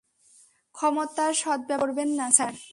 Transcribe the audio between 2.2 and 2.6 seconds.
Sir.